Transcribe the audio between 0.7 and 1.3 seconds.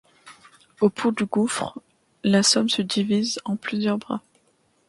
Au pont du